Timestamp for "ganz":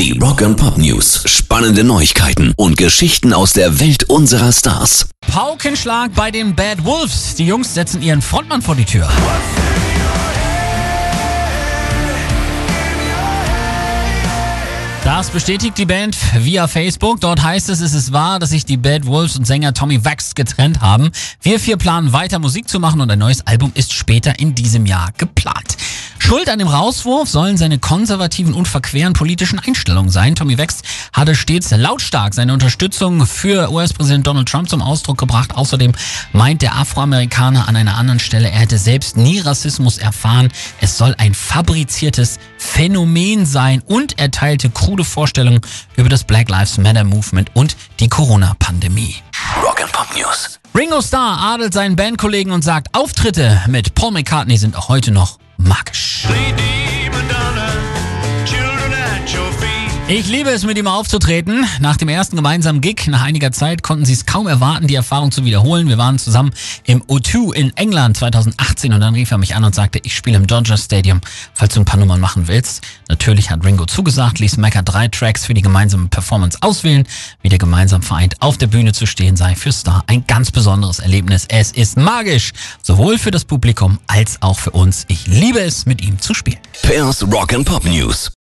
80.26-80.50